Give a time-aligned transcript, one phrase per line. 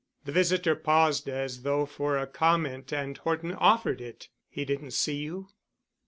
[0.25, 4.29] The visitor paused as though for a comment, and Horton offered it.
[4.49, 5.49] "He didn't see you?"